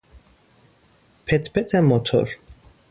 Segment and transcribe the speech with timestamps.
[1.25, 2.29] پت پت موتور